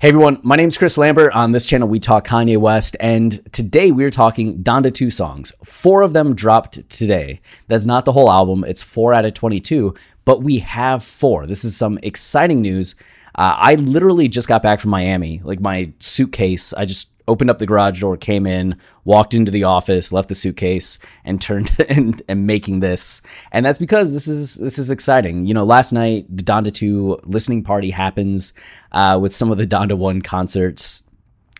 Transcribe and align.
Hey 0.00 0.08
everyone, 0.08 0.40
my 0.42 0.56
name 0.56 0.68
is 0.68 0.78
Chris 0.78 0.96
Lambert. 0.96 1.34
On 1.34 1.52
this 1.52 1.66
channel, 1.66 1.86
we 1.86 2.00
talk 2.00 2.26
Kanye 2.26 2.56
West, 2.56 2.96
and 3.00 3.38
today 3.52 3.90
we're 3.90 4.08
talking 4.08 4.62
Donda 4.62 4.90
2 4.90 5.10
songs. 5.10 5.52
Four 5.62 6.00
of 6.00 6.14
them 6.14 6.34
dropped 6.34 6.88
today. 6.88 7.42
That's 7.68 7.84
not 7.84 8.06
the 8.06 8.12
whole 8.12 8.30
album, 8.30 8.64
it's 8.66 8.82
four 8.82 9.12
out 9.12 9.26
of 9.26 9.34
22, 9.34 9.94
but 10.24 10.42
we 10.42 10.60
have 10.60 11.04
four. 11.04 11.46
This 11.46 11.66
is 11.66 11.76
some 11.76 11.98
exciting 12.02 12.62
news. 12.62 12.94
Uh, 13.34 13.56
I 13.58 13.74
literally 13.74 14.26
just 14.26 14.48
got 14.48 14.62
back 14.62 14.80
from 14.80 14.90
Miami. 14.90 15.42
Like 15.44 15.60
my 15.60 15.92
suitcase, 15.98 16.72
I 16.72 16.86
just 16.86 17.09
opened 17.28 17.50
up 17.50 17.58
the 17.58 17.66
garage 17.66 18.00
door, 18.00 18.16
came 18.16 18.46
in, 18.46 18.76
walked 19.04 19.34
into 19.34 19.50
the 19.50 19.64
office, 19.64 20.12
left 20.12 20.28
the 20.28 20.34
suitcase, 20.34 20.98
and 21.24 21.40
turned 21.40 21.74
and, 21.88 22.22
and 22.28 22.46
making 22.46 22.80
this. 22.80 23.22
And 23.52 23.64
that's 23.64 23.78
because 23.78 24.12
this 24.12 24.28
is 24.28 24.56
this 24.56 24.78
is 24.78 24.90
exciting. 24.90 25.46
You 25.46 25.54
know, 25.54 25.64
last 25.64 25.92
night 25.92 26.26
the 26.34 26.42
Donda 26.42 26.72
2 26.72 27.20
listening 27.24 27.62
party 27.62 27.90
happens 27.90 28.52
uh, 28.92 29.18
with 29.20 29.34
some 29.34 29.50
of 29.50 29.58
the 29.58 29.66
Donda 29.66 29.96
1 29.96 30.22
concerts 30.22 31.02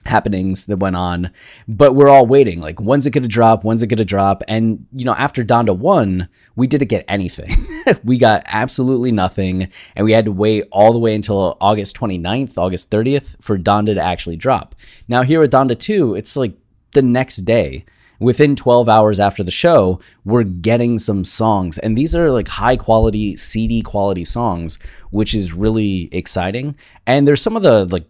happenings 0.06 0.66
that 0.66 0.78
went 0.78 0.96
on 0.96 1.30
but 1.68 1.94
we're 1.94 2.08
all 2.08 2.26
waiting 2.26 2.60
like 2.60 2.80
when's 2.80 3.06
it 3.06 3.10
gonna 3.10 3.28
drop? 3.28 3.64
When's 3.64 3.82
it 3.82 3.88
gonna 3.88 4.04
drop? 4.04 4.42
And 4.48 4.86
you 4.92 5.04
know 5.04 5.14
after 5.14 5.44
donda 5.44 5.76
1 5.76 6.28
we 6.56 6.66
didn't 6.66 6.88
get 6.88 7.04
anything. 7.08 7.54
We 8.04 8.18
got 8.18 8.44
absolutely 8.46 9.10
nothing 9.10 9.68
and 9.96 10.04
we 10.04 10.12
had 10.12 10.26
to 10.26 10.32
wait 10.32 10.64
all 10.70 10.92
the 10.92 10.98
way 10.98 11.14
until 11.14 11.56
august 11.60 11.96
29th 11.96 12.56
august 12.56 12.90
30th 12.90 13.42
for 13.42 13.58
donda 13.58 13.94
to 13.94 14.00
actually 14.00 14.36
drop. 14.36 14.74
Now 15.08 15.22
here 15.22 15.42
at 15.42 15.50
donda 15.50 15.78
2 15.78 16.14
it's 16.14 16.36
like 16.36 16.54
the 16.92 17.02
next 17.02 17.38
day. 17.38 17.84
Within 18.18 18.54
12 18.54 18.86
hours 18.86 19.18
after 19.18 19.42
the 19.42 19.50
show 19.50 19.98
we're 20.26 20.44
getting 20.44 20.98
some 20.98 21.24
songs 21.24 21.78
and 21.78 21.96
these 21.96 22.14
are 22.14 22.30
like 22.30 22.48
high 22.48 22.76
quality 22.76 23.34
cd 23.34 23.80
quality 23.80 24.24
songs 24.24 24.78
which 25.10 25.34
is 25.34 25.54
really 25.54 26.08
exciting. 26.12 26.76
And 27.06 27.26
there's 27.26 27.40
some 27.40 27.56
of 27.56 27.62
the 27.62 27.86
like 27.86 28.09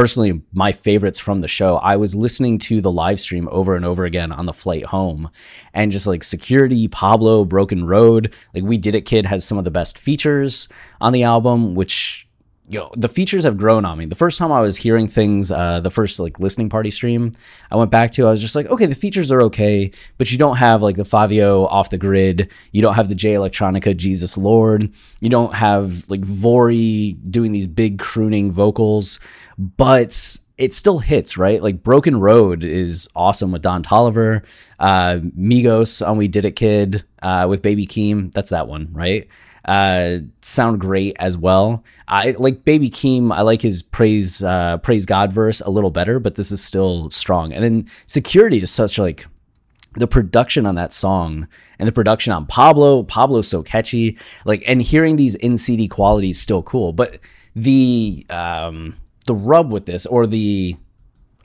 personally 0.00 0.40
my 0.54 0.72
favorites 0.72 1.18
from 1.18 1.42
the 1.42 1.48
show. 1.48 1.76
I 1.76 1.96
was 1.96 2.14
listening 2.14 2.58
to 2.60 2.80
the 2.80 2.90
live 2.90 3.20
stream 3.20 3.46
over 3.52 3.76
and 3.76 3.84
over 3.84 4.06
again 4.06 4.32
on 4.32 4.46
the 4.46 4.52
flight 4.54 4.86
home 4.86 5.30
and 5.74 5.92
just 5.92 6.06
like 6.06 6.24
Security, 6.24 6.88
Pablo, 6.88 7.44
Broken 7.44 7.84
Road, 7.84 8.34
like 8.54 8.64
We 8.64 8.78
Did 8.78 8.94
It 8.94 9.02
Kid 9.02 9.26
has 9.26 9.44
some 9.44 9.58
of 9.58 9.64
the 9.64 9.70
best 9.70 9.98
features 9.98 10.68
on 11.02 11.12
the 11.12 11.22
album, 11.22 11.74
which 11.74 12.26
you 12.70 12.78
know, 12.78 12.90
the 12.96 13.08
features 13.08 13.42
have 13.42 13.56
grown 13.56 13.84
on 13.84 13.98
me. 13.98 14.04
The 14.04 14.14
first 14.14 14.38
time 14.38 14.52
I 14.52 14.60
was 14.60 14.76
hearing 14.76 15.08
things, 15.08 15.50
uh, 15.50 15.80
the 15.80 15.90
first 15.90 16.20
like 16.20 16.38
listening 16.38 16.68
party 16.68 16.92
stream 16.92 17.32
I 17.72 17.76
went 17.76 17.90
back 17.90 18.12
to, 18.12 18.28
I 18.28 18.30
was 18.30 18.40
just 18.40 18.54
like, 18.54 18.66
okay, 18.66 18.86
the 18.86 18.94
features 18.94 19.32
are 19.32 19.42
okay, 19.42 19.90
but 20.18 20.30
you 20.30 20.38
don't 20.38 20.56
have 20.56 20.80
like 20.80 20.94
the 20.94 21.02
Fivio 21.02 21.66
off 21.66 21.90
the 21.90 21.98
grid. 21.98 22.52
You 22.70 22.80
don't 22.80 22.94
have 22.94 23.08
the 23.08 23.16
Jay 23.16 23.34
Electronica 23.34 23.96
Jesus 23.96 24.38
Lord. 24.38 24.92
You 25.18 25.28
don't 25.28 25.54
have 25.54 26.08
like 26.08 26.20
Vory 26.20 27.18
doing 27.28 27.50
these 27.50 27.66
big 27.66 27.98
crooning 27.98 28.52
vocals, 28.52 29.18
but 29.58 30.38
it 30.56 30.72
still 30.72 31.00
hits, 31.00 31.36
right? 31.36 31.60
Like 31.60 31.82
Broken 31.82 32.20
Road 32.20 32.62
is 32.62 33.08
awesome 33.16 33.50
with 33.50 33.62
Don 33.62 33.82
Toliver, 33.82 34.44
Uh, 34.78 35.16
Migos 35.36 36.06
on 36.06 36.18
We 36.18 36.28
Did 36.28 36.44
It 36.44 36.52
Kid 36.52 37.02
uh, 37.20 37.46
with 37.48 37.62
Baby 37.62 37.86
Keem. 37.86 38.32
That's 38.32 38.50
that 38.50 38.68
one, 38.68 38.90
right? 38.92 39.26
Uh, 39.64 40.18
sound 40.42 40.80
great 40.80 41.16
as 41.18 41.36
well. 41.36 41.84
I 42.08 42.32
like 42.38 42.64
Baby 42.64 42.90
Keem. 42.90 43.32
I 43.32 43.42
like 43.42 43.62
his 43.62 43.82
praise 43.82 44.42
uh, 44.42 44.78
praise 44.78 45.06
God 45.06 45.32
verse 45.32 45.60
a 45.60 45.70
little 45.70 45.90
better, 45.90 46.18
but 46.18 46.34
this 46.34 46.50
is 46.52 46.62
still 46.62 47.10
strong. 47.10 47.52
And 47.52 47.62
then 47.62 47.90
Security 48.06 48.62
is 48.62 48.70
such 48.70 48.98
like 48.98 49.26
the 49.94 50.06
production 50.06 50.66
on 50.66 50.76
that 50.76 50.92
song 50.92 51.48
and 51.78 51.88
the 51.88 51.92
production 51.92 52.32
on 52.32 52.46
Pablo. 52.46 53.02
Pablo's 53.02 53.48
so 53.48 53.62
catchy. 53.62 54.18
Like 54.44 54.62
and 54.66 54.80
hearing 54.80 55.16
these 55.16 55.34
in 55.34 55.56
CD 55.56 55.88
quality 55.88 56.30
is 56.30 56.40
still 56.40 56.62
cool. 56.62 56.92
But 56.92 57.18
the 57.54 58.26
um, 58.30 58.96
the 59.26 59.34
rub 59.34 59.70
with 59.70 59.86
this 59.86 60.06
or 60.06 60.26
the 60.26 60.76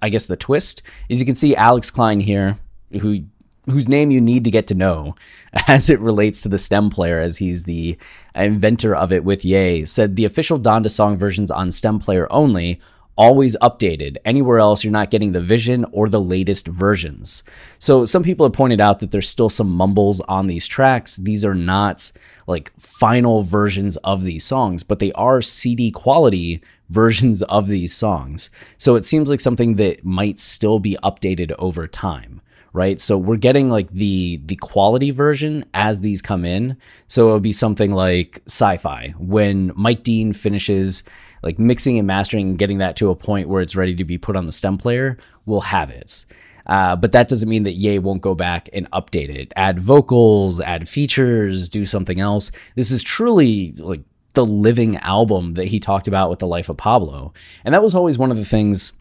I 0.01 0.09
guess 0.09 0.27
the 0.27 0.37
twist 0.37 0.83
is 1.09 1.19
you 1.19 1.25
can 1.25 1.35
see 1.35 1.55
Alex 1.55 1.91
Klein 1.91 2.19
here 2.19 2.57
who 3.01 3.23
whose 3.65 3.87
name 3.87 4.11
you 4.11 4.21
need 4.21 4.43
to 4.43 4.51
get 4.51 4.67
to 4.67 4.75
know 4.75 5.15
as 5.67 5.89
it 5.89 5.99
relates 5.99 6.41
to 6.41 6.49
the 6.49 6.57
stem 6.57 6.89
player 6.89 7.19
as 7.19 7.37
he's 7.37 7.63
the 7.63 7.97
inventor 8.33 8.95
of 8.95 9.11
it 9.11 9.23
with 9.23 9.45
Ye 9.45 9.85
said 9.85 10.15
the 10.15 10.25
official 10.25 10.59
Donda 10.59 10.89
song 10.89 11.17
versions 11.17 11.51
on 11.51 11.71
stem 11.71 11.99
player 11.99 12.27
only 12.31 12.79
always 13.17 13.55
updated. 13.61 14.17
Anywhere 14.25 14.59
else 14.59 14.83
you're 14.83 14.91
not 14.91 15.09
getting 15.09 15.31
the 15.31 15.41
vision 15.41 15.85
or 15.91 16.09
the 16.09 16.19
latest 16.19 16.67
versions. 16.67 17.43
So 17.79 18.05
some 18.05 18.23
people 18.23 18.45
have 18.45 18.53
pointed 18.53 18.81
out 18.81 18.99
that 18.99 19.11
there's 19.11 19.29
still 19.29 19.49
some 19.49 19.69
mumbles 19.69 20.19
on 20.21 20.47
these 20.47 20.67
tracks. 20.67 21.15
These 21.15 21.45
are 21.45 21.55
not 21.55 22.11
like 22.47 22.73
final 22.77 23.41
versions 23.41 23.97
of 23.97 24.23
these 24.23 24.43
songs 24.43 24.83
but 24.83 24.99
they 24.99 25.11
are 25.13 25.41
cd 25.41 25.91
quality 25.91 26.61
versions 26.89 27.41
of 27.43 27.67
these 27.67 27.95
songs. 27.95 28.49
So 28.77 28.95
it 28.95 29.05
seems 29.05 29.29
like 29.29 29.39
something 29.39 29.75
that 29.75 30.05
might 30.05 30.37
still 30.37 30.79
be 30.79 30.97
updated 31.01 31.53
over 31.57 31.87
time 31.87 32.41
right? 32.75 32.99
So 32.99 33.17
we're 33.17 33.37
getting 33.37 33.69
like 33.69 33.89
the 33.89 34.41
the 34.45 34.57
quality 34.57 35.11
version 35.11 35.65
as 35.73 36.01
these 36.01 36.21
come 36.21 36.45
in. 36.45 36.77
So 37.07 37.27
it'll 37.27 37.39
be 37.39 37.53
something 37.53 37.91
like 37.91 38.41
sci-fi 38.45 39.15
when 39.17 39.71
Mike 39.75 40.03
Dean 40.03 40.33
finishes 40.33 41.03
like 41.41 41.57
mixing 41.57 41.97
and 41.97 42.07
mastering 42.07 42.49
and 42.49 42.57
getting 42.57 42.79
that 42.79 42.97
to 42.97 43.09
a 43.09 43.15
point 43.15 43.47
where 43.47 43.61
it's 43.61 43.75
ready 43.75 43.95
to 43.95 44.03
be 44.03 44.17
put 44.17 44.35
on 44.35 44.45
the 44.45 44.51
stem 44.51 44.77
player, 44.77 45.17
we'll 45.45 45.61
have 45.61 45.89
it. 45.89 46.25
Uh, 46.65 46.95
but 46.95 47.11
that 47.11 47.27
doesn't 47.27 47.47
mean 47.47 47.63
that 47.63 47.73
Ye 47.73 47.99
won't 47.99 48.21
go 48.21 48.33
back 48.33 48.67
and 48.73 48.89
update 48.91 49.29
it, 49.29 49.53
add 49.55 49.79
vocals, 49.79 50.59
add 50.59 50.89
features, 50.89 51.69
do 51.69 51.85
something 51.85 52.19
else. 52.19 52.51
This 52.75 52.91
is 52.91 53.03
truly 53.03 53.71
like 53.73 54.01
the 54.33 54.45
living 54.45 54.97
album 54.97 55.53
that 55.53 55.67
he 55.67 55.79
talked 55.79 56.07
about 56.07 56.29
with 56.29 56.39
the 56.39 56.47
life 56.47 56.67
of 56.67 56.77
Pablo. 56.77 57.33
And 57.63 57.73
that 57.73 57.83
was 57.83 57.95
always 57.95 58.17
one 58.17 58.31
of 58.31 58.37
the 58.37 58.45
things 58.45 58.91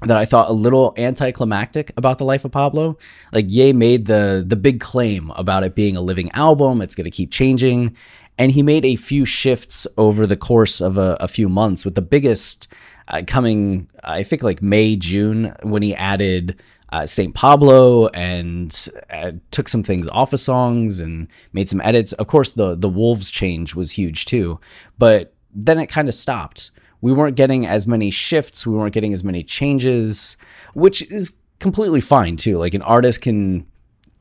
that 0.00 0.16
I 0.16 0.24
thought 0.24 0.50
a 0.50 0.52
little 0.52 0.92
anticlimactic 0.96 1.92
about 1.96 2.18
the 2.18 2.24
life 2.24 2.44
of 2.44 2.52
Pablo. 2.52 2.98
Like 3.32 3.46
Ye 3.48 3.72
made 3.72 4.06
the 4.06 4.44
the 4.46 4.56
big 4.56 4.80
claim 4.80 5.30
about 5.32 5.64
it 5.64 5.74
being 5.74 5.96
a 5.96 6.00
living 6.00 6.30
album, 6.32 6.80
it's 6.80 6.94
going 6.94 7.04
to 7.04 7.10
keep 7.10 7.30
changing, 7.30 7.96
and 8.38 8.52
he 8.52 8.62
made 8.62 8.84
a 8.84 8.96
few 8.96 9.24
shifts 9.24 9.86
over 9.96 10.26
the 10.26 10.36
course 10.36 10.80
of 10.80 10.98
a, 10.98 11.16
a 11.20 11.28
few 11.28 11.48
months. 11.48 11.84
With 11.84 11.94
the 11.94 12.02
biggest 12.02 12.68
uh, 13.08 13.22
coming, 13.26 13.88
I 14.02 14.22
think 14.22 14.42
like 14.42 14.62
May 14.62 14.96
June 14.96 15.54
when 15.62 15.82
he 15.82 15.94
added. 15.94 16.60
Uh, 16.90 17.04
St. 17.04 17.34
Pablo 17.34 18.06
and 18.08 18.88
uh, 19.10 19.32
took 19.50 19.68
some 19.68 19.82
things 19.82 20.06
off 20.08 20.32
of 20.32 20.38
songs 20.38 21.00
and 21.00 21.26
made 21.52 21.68
some 21.68 21.80
edits. 21.80 22.12
Of 22.12 22.28
course, 22.28 22.52
the 22.52 22.76
the 22.76 22.88
Wolves 22.88 23.32
change 23.32 23.74
was 23.74 23.90
huge 23.90 24.26
too, 24.26 24.60
but 24.96 25.34
then 25.52 25.80
it 25.80 25.88
kind 25.88 26.06
of 26.06 26.14
stopped 26.14 26.70
we 27.04 27.12
weren't 27.12 27.36
getting 27.36 27.66
as 27.66 27.86
many 27.86 28.10
shifts, 28.10 28.66
we 28.66 28.72
weren't 28.74 28.94
getting 28.94 29.12
as 29.12 29.22
many 29.22 29.42
changes, 29.42 30.38
which 30.72 31.02
is 31.12 31.36
completely 31.60 32.00
fine 32.00 32.34
too. 32.34 32.56
Like 32.56 32.72
an 32.72 32.80
artist 32.80 33.20
can 33.20 33.66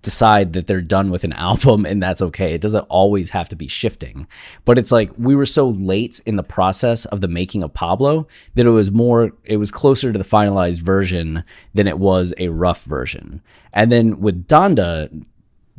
decide 0.01 0.51
that 0.51 0.67
they're 0.67 0.81
done 0.81 1.09
with 1.09 1.23
an 1.23 1.31
album 1.51 1.85
and 1.85 2.03
that's 2.03 2.21
okay. 2.21 2.53
It 2.53 2.59
doesn't 2.59 2.85
always 2.89 3.29
have 3.29 3.47
to 3.47 3.55
be 3.55 3.69
shifting. 3.69 4.27
But 4.65 4.77
it's 4.77 4.91
like 4.91 5.11
we 5.17 5.33
were 5.33 5.45
so 5.45 5.69
late 5.69 6.19
in 6.25 6.35
the 6.35 6.43
process 6.43 7.05
of 7.05 7.21
the 7.21 7.29
making 7.29 7.63
of 7.63 7.73
Pablo 7.73 8.27
that 8.55 8.65
it 8.65 8.71
was 8.71 8.91
more 8.91 9.31
it 9.45 9.55
was 9.55 9.71
closer 9.71 10.11
to 10.11 10.19
the 10.19 10.25
finalized 10.25 10.81
version 10.81 11.45
than 11.73 11.87
it 11.87 11.99
was 11.99 12.33
a 12.37 12.49
rough 12.49 12.83
version. 12.83 13.41
And 13.71 13.93
then 13.93 14.19
with 14.19 14.45
Donda, 14.45 15.23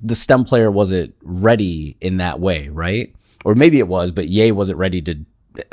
the 0.03 0.15
stem 0.15 0.45
player 0.45 0.71
wasn't 0.71 1.15
ready 1.21 1.99
in 2.01 2.17
that 2.17 2.41
way, 2.41 2.71
right? 2.71 3.15
Or 3.45 3.55
maybe 3.55 3.79
it 3.79 3.89
was, 3.89 4.11
but 4.11 4.31
Ye 4.31 4.53
wasn't 4.53 4.79
ready 4.79 5.03
to 5.03 5.19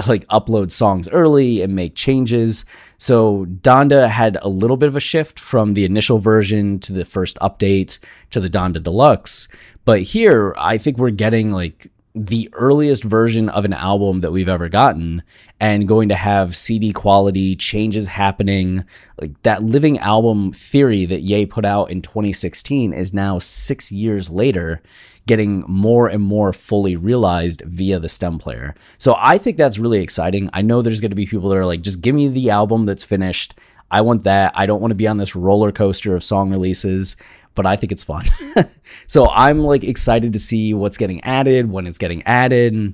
like 0.08 0.28
upload 0.28 0.72
songs 0.72 1.10
early 1.10 1.62
and 1.62 1.76
make 1.76 1.96
changes. 1.96 2.66
So 2.98 3.46
Donda 3.46 4.10
had 4.10 4.38
a 4.42 4.50
little 4.50 4.78
bit 4.78 4.88
of 4.88 4.96
a 4.96 5.00
shift 5.00 5.40
from 5.40 5.74
the 5.74 5.86
initial 5.86 6.20
version 6.20 6.80
to 6.80 6.94
the 6.94 7.06
first 7.06 7.38
update 7.40 8.00
to 8.30 8.40
the 8.40 8.50
Donda 8.50 8.82
Deluxe. 8.82 9.48
But 9.86 10.04
here, 10.04 10.54
I 10.58 10.78
think 10.78 10.98
we're 10.98 11.10
getting 11.10 11.52
like 11.52 11.90
the 12.14 12.50
earliest 12.54 13.04
version 13.04 13.48
of 13.50 13.64
an 13.64 13.74
album 13.74 14.22
that 14.22 14.32
we've 14.32 14.50
ever 14.50 14.68
gotten 14.68 15.24
and 15.60 15.88
going 15.88 16.10
to 16.10 16.16
have 16.16 16.58
CD 16.58 16.92
quality 16.92 17.56
changes 17.56 18.08
happening. 18.08 18.84
Like 19.20 19.42
that 19.44 19.64
living 19.64 19.98
album 20.00 20.52
theory 20.52 21.06
that 21.06 21.22
Ye 21.22 21.46
put 21.46 21.64
out 21.64 21.90
in 21.90 22.02
2016 22.02 22.94
is 22.94 23.14
now 23.14 23.40
six 23.40 23.92
years 23.92 24.30
later 24.30 24.82
getting 25.28 25.64
more 25.68 26.08
and 26.08 26.24
more 26.24 26.52
fully 26.52 26.96
realized 26.96 27.62
via 27.66 28.00
the 28.00 28.10
stem 28.10 28.40
player. 28.40 28.76
So 28.98 29.16
I 29.18 29.38
think 29.38 29.58
that's 29.58 29.78
really 29.78 30.02
exciting. 30.02 30.50
I 30.52 30.62
know 30.62 30.82
there's 30.82 31.02
going 31.02 31.12
to 31.12 31.16
be 31.16 31.28
people 31.28 31.50
that 31.50 31.58
are 31.58 31.66
like, 31.66 31.82
just 31.82 32.02
give 32.02 32.16
me 32.16 32.28
the 32.28 32.50
album 32.50 32.86
that's 32.86 33.04
finished. 33.04 33.54
I 33.92 34.02
want 34.02 34.24
that. 34.24 34.54
I 34.56 34.66
don't 34.66 34.82
want 34.82 34.92
to 34.92 34.96
be 34.96 35.08
on 35.08 35.18
this 35.18 35.36
roller 35.36 35.72
coaster 35.72 36.16
of 36.16 36.24
song 36.24 36.50
releases, 36.50 37.18
but 37.54 37.66
I 37.66 37.76
think 37.76 37.92
it's 37.92 38.04
fun. 38.04 38.26
so 39.08 39.30
I'm 39.30 39.60
like 39.60 39.84
excited 39.84 40.34
to 40.34 40.40
see 40.40 40.74
what's 40.74 40.98
getting 40.98 41.22
added, 41.24 41.70
when 41.70 41.86
it's 41.86 41.98
getting 41.98 42.24
added. 42.24 42.94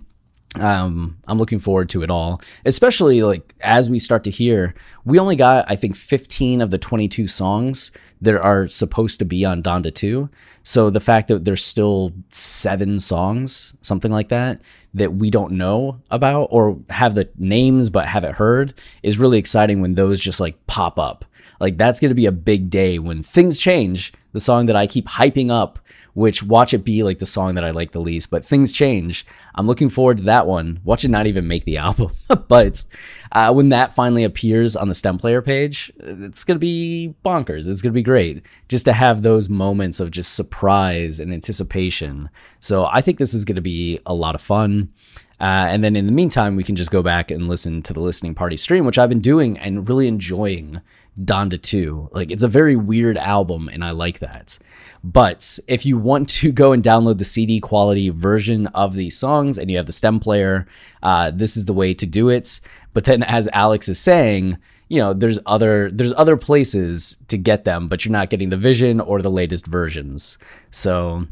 Um, 0.56 1.18
I'm 1.28 1.38
looking 1.38 1.60
forward 1.60 1.90
to 1.90 2.04
it 2.04 2.10
all, 2.10 2.42
especially 2.66 3.22
like 3.22 3.54
as 3.62 3.90
we 3.90 4.00
start 4.00 4.24
to 4.24 4.32
hear. 4.32 4.74
We 5.06 5.20
only 5.20 5.36
got, 5.36 5.70
I 5.70 5.76
think, 5.76 5.96
15 5.96 6.62
of 6.62 6.72
the 6.72 6.78
22 6.78 7.28
songs 7.28 7.92
that 8.22 8.40
are 8.40 8.68
supposed 8.68 9.20
to 9.20 9.26
be 9.26 9.46
on 9.46 9.62
Donda 9.62 9.94
2. 9.94 10.30
So 10.64 10.90
the 10.90 11.00
fact 11.00 11.28
that 11.28 11.46
there's 11.46 11.64
still 11.64 12.12
seven 12.30 13.00
songs, 13.00 13.76
something 13.82 14.12
like 14.12 14.30
that, 14.30 14.62
that 14.94 15.14
we 15.14 15.30
don't 15.30 15.54
know 15.54 16.02
about 16.10 16.48
or 16.50 16.80
have 16.90 17.16
the 17.16 17.30
names 17.38 17.90
but 17.90 18.08
haven't 18.08 18.36
heard 18.36 18.74
is 19.04 19.20
really 19.20 19.38
exciting 19.38 19.82
when 19.82 19.96
those 19.96 20.20
just 20.20 20.40
like 20.40 20.66
pop 20.68 20.98
up. 20.98 21.26
Like 21.60 21.78
that's 21.78 22.00
going 22.00 22.10
to 22.10 22.16
be 22.16 22.26
a 22.26 22.32
big 22.32 22.70
day 22.70 23.00
when 23.00 23.24
things 23.24 23.60
change. 23.60 24.14
The 24.38 24.42
song 24.42 24.68
that 24.68 24.76
I 24.76 24.86
keep 24.86 25.08
hyping 25.08 25.50
up 25.50 25.80
which 26.18 26.42
watch 26.42 26.74
it 26.74 26.84
be 26.84 27.04
like 27.04 27.20
the 27.20 27.28
song 27.28 27.54
that 27.54 27.64
I 27.64 27.70
like 27.70 27.92
the 27.92 28.02
least, 28.02 28.32
but 28.32 28.44
things 28.44 28.72
change. 28.72 29.24
I'm 29.54 29.68
looking 29.68 29.88
forward 29.88 30.18
to 30.18 30.24
that 30.24 30.48
one. 30.48 30.80
Watch 30.84 31.06
it 31.06 31.10
not 31.10 31.28
even 31.28 31.48
make 31.48 31.64
the 31.64 31.78
album, 31.88 32.10
but 32.48 32.84
uh, 33.32 33.54
when 33.54 33.70
that 33.70 33.94
finally 33.94 34.24
appears 34.24 34.76
on 34.76 34.90
the 34.90 34.96
stem 34.96 35.20
player 35.20 35.44
page, 35.44 35.92
it's 36.00 36.44
gonna 36.44 36.58
be 36.58 37.14
bonkers. 37.24 37.68
It's 37.68 37.84
gonna 37.84 37.94
be 37.94 38.02
great 38.02 38.42
just 38.68 38.86
to 38.86 38.94
have 38.94 39.22
those 39.22 39.48
moments 39.48 40.00
of 40.00 40.10
just 40.10 40.34
surprise 40.34 41.20
and 41.20 41.32
anticipation. 41.32 42.32
So 42.60 42.88
I 42.88 43.02
think 43.02 43.20
this 43.20 43.36
is 43.36 43.46
gonna 43.46 43.62
be 43.62 44.00
a 44.08 44.16
lot 44.16 44.34
of 44.34 44.42
fun. 44.42 44.92
Uh, 45.40 45.70
and 45.70 45.84
then 45.84 45.96
in 45.96 46.08
the 46.08 46.12
meantime, 46.12 46.56
we 46.56 46.64
can 46.64 46.76
just 46.76 46.90
go 46.90 47.04
back 47.04 47.30
and 47.30 47.48
listen 47.48 47.84
to 47.84 47.94
the 47.94 48.00
listening 48.00 48.34
party 48.34 48.58
stream, 48.58 48.86
which 48.86 48.98
I've 48.98 49.10
been 49.10 49.20
doing 49.20 49.58
and 49.58 49.88
really 49.88 50.08
enjoying 50.08 50.82
Donda 51.22 51.62
2. 51.62 52.10
Like, 52.12 52.32
it's 52.32 52.44
a 52.44 52.48
very 52.48 52.76
weird 52.76 53.18
album, 53.18 53.70
and 53.72 53.84
I 53.84 53.92
like 53.92 54.20
that. 54.20 54.58
But 55.04 55.60
if 55.68 55.86
you 55.86 55.98
want 55.98 56.30
to 56.30 56.52
go 56.52 56.74
and 56.74 56.84
download 56.84 57.20
the 57.20 57.24
CD 57.24 57.60
quality 57.60 58.10
version 58.10 58.68
of 58.68 58.96
these 58.96 59.18
songs 59.18 59.58
and 59.58 59.70
you 59.70 59.78
have 59.78 59.86
the 59.86 59.92
stem 59.92 60.20
player, 60.20 60.68
uh, 61.04 61.32
this 61.32 61.56
is 61.56 61.66
the 61.66 61.74
way 61.74 61.94
to 61.94 62.06
do 62.06 62.30
it. 62.30 62.60
But 62.94 63.06
then, 63.06 63.22
as 63.22 63.48
Alex 63.54 63.88
is 63.88 64.00
saying, 64.00 64.58
you 64.90 65.00
know, 65.00 65.14
there's 65.14 65.38
other 65.46 65.92
there's 65.92 66.14
other 66.14 66.38
places 66.38 67.18
to 67.28 67.38
get 67.38 67.64
them, 67.64 67.88
but 67.88 68.06
you're 68.06 68.12
not 68.12 68.30
getting 68.30 68.50
the 68.50 68.58
Vision 68.58 69.00
or 69.00 69.22
the 69.22 69.30
latest 69.30 69.68
versions. 69.68 70.38
So 70.72 71.28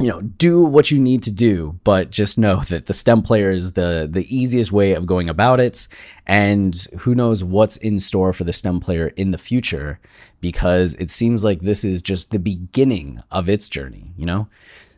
you 0.00 0.08
know, 0.08 0.22
do 0.22 0.64
what 0.64 0.90
you 0.90 0.98
need 0.98 1.22
to 1.24 1.30
do, 1.30 1.78
but 1.84 2.10
just 2.10 2.38
know 2.38 2.60
that 2.68 2.86
the 2.86 2.94
stem 2.94 3.22
player 3.22 3.50
is 3.50 3.72
the 3.72 4.08
the 4.10 4.26
easiest 4.34 4.72
way 4.72 4.94
of 4.94 5.06
going 5.06 5.28
about 5.28 5.60
it. 5.60 5.86
And 6.26 6.74
who 7.00 7.14
knows 7.14 7.44
what's 7.44 7.76
in 7.76 8.00
store 8.00 8.32
for 8.32 8.44
the 8.44 8.52
stem 8.52 8.80
player 8.80 9.08
in 9.08 9.30
the 9.30 9.38
future, 9.38 10.00
because 10.40 10.94
it 10.94 11.10
seems 11.10 11.44
like 11.44 11.60
this 11.60 11.84
is 11.84 12.00
just 12.02 12.30
the 12.30 12.38
beginning 12.38 13.22
of 13.30 13.48
its 13.48 13.68
journey, 13.68 14.12
you 14.16 14.24
know? 14.24 14.48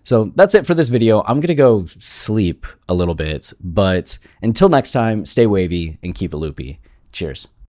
So 0.05 0.33
that's 0.35 0.55
it 0.55 0.67
for 0.67 0.75
this 0.75 0.89
video. 0.89 1.23
I'm 1.27 1.41
gonna 1.41 1.55
go 1.55 1.87
sleep 1.99 2.67
a 2.89 2.95
little 2.95 3.15
bit, 3.15 3.53
but 3.61 4.19
until 4.41 4.69
next 4.69 4.93
time, 4.93 5.25
stay 5.25 5.47
wavy 5.47 5.99
and 6.03 6.15
keep 6.15 6.33
it 6.33 6.37
loopy. 6.37 6.81
Cheers. 7.13 7.49